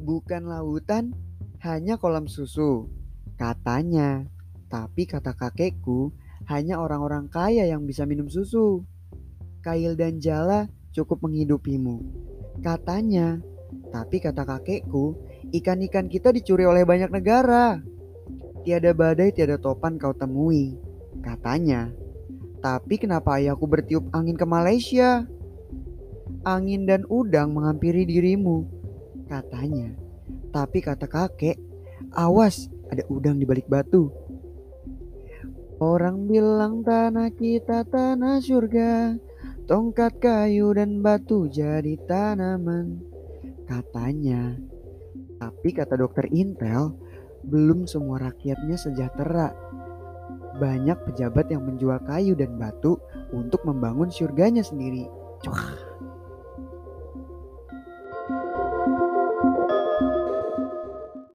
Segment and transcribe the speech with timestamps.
[0.00, 1.12] Bukan lautan,
[1.60, 2.88] hanya kolam susu.
[3.36, 4.24] Katanya.
[4.72, 6.08] Tapi kata kakekku,
[6.48, 8.80] hanya orang-orang kaya yang bisa minum susu.
[9.60, 12.00] Kail dan jala cukup menghidupimu.
[12.64, 13.44] Katanya.
[13.92, 15.20] Tapi kata kakekku,
[15.52, 17.84] ikan-ikan kita dicuri oleh banyak negara.
[18.64, 20.80] Tiada badai, tiada topan kau temui.
[21.20, 21.92] Katanya.
[22.64, 25.28] Tapi kenapa ayahku bertiup angin ke Malaysia?
[26.40, 28.79] Angin dan udang menghampiri dirimu.
[29.30, 29.94] Katanya.
[30.50, 31.54] Tapi kata kakek,
[32.18, 34.10] awas ada udang di balik batu.
[35.78, 39.14] Orang bilang tanah kita tanah surga,
[39.70, 42.98] tongkat kayu dan batu jadi tanaman.
[43.70, 44.58] Katanya.
[45.38, 46.98] Tapi kata dokter Intel,
[47.46, 49.54] belum semua rakyatnya sejahtera.
[50.58, 52.98] Banyak pejabat yang menjual kayu dan batu
[53.30, 55.06] untuk membangun surganya sendiri.
[55.40, 55.72] Cuah.